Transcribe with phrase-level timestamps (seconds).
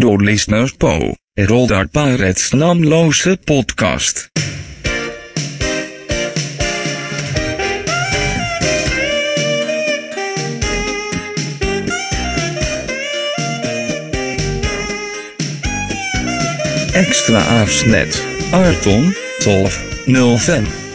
[0.00, 4.28] Du lyssnar på Radarparets namnlösa podcast.
[16.94, 18.22] Extra avsnitt
[18.52, 19.12] 18,
[19.44, 20.85] 12, 05.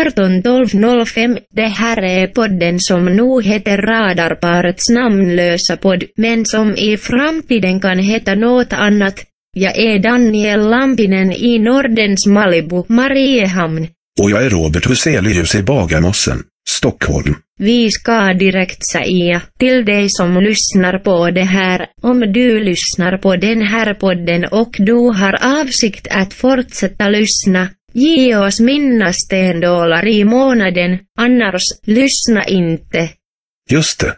[0.00, 1.38] Arton tolv noll fem.
[1.50, 7.98] Det här är podden som nu heter Radarparets namnlösa podd, men som i framtiden kan
[7.98, 9.24] heta något annat.
[9.56, 13.86] Jag är Daniel Lampinen i Nordens Malibu, Mariehamn.
[14.20, 17.34] Och jag är Robert Huselius i Bagarmossen, Stockholm.
[17.58, 23.36] Vi ska direkt säga till dig som lyssnar på det här, om du lyssnar på
[23.36, 30.24] den här podden och du har avsikt att fortsätta lyssna, ge oss mina stendollar i
[30.24, 33.10] månaden, annars lyssna inte.
[33.70, 34.14] Just det.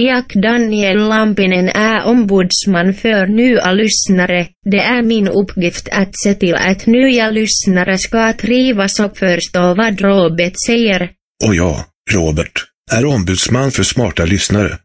[0.00, 4.48] Jag Daniel Lampinen är ombudsman för nya lyssnare.
[4.64, 10.00] Det är min uppgift att se till att nya lyssnare ska trivas och förstå vad
[10.00, 11.10] Robert säger.
[11.44, 14.78] Och jag, Robert, är ombudsman för smarta lyssnare.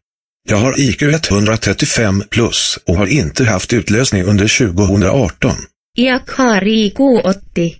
[0.48, 5.50] Jag har IQ 135 plus och har inte haft utlösning under 2018.
[5.96, 7.74] Jag har IQ 80.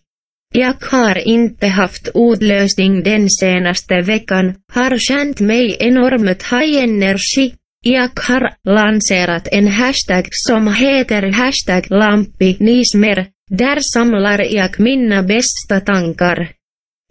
[0.57, 7.53] Jag har inte haft utlösning den senaste veckan, har känt mig enormt high energy.
[7.81, 13.27] Jag har lanserat en hashtag som heter hashtag lampinismer.
[13.51, 16.51] Där samlar jag mina bästa tankar.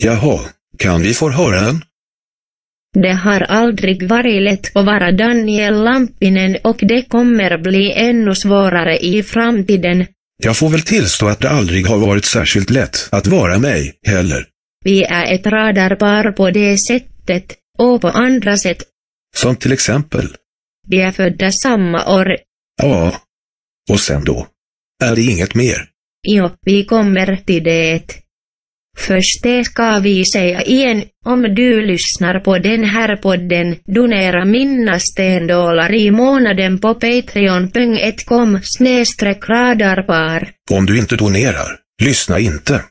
[0.04, 0.40] Jaha,
[0.78, 1.82] kan vi få höra den?
[2.94, 8.98] Det har aldrig varit lätt att vara Daniel Lampinen och det kommer bli ännu svårare
[8.98, 10.06] i framtiden.
[10.44, 14.48] Jag får väl tillstå att det aldrig har varit särskilt lätt att vara mig, heller.
[14.86, 18.84] Vi är ett radarpar på det sättet, och på andra sätt.
[19.36, 20.36] Som till exempel.
[20.88, 22.38] Vi är födda samma år.
[22.82, 23.16] Ja.
[23.90, 24.48] Och sen då?
[25.04, 25.88] Är det inget mer?
[26.28, 28.23] Jo, vi kommer till det.
[28.98, 35.00] Först det ska vi säga igen, om du lyssnar på den här podden, donera mina
[35.00, 40.50] stendollar i månaden på patreon.com snedstreck radarpar.
[40.72, 41.68] Om du inte donerar,
[42.04, 42.82] lyssna inte.